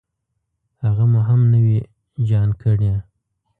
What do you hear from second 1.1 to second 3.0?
مو هم نوي جان کړې.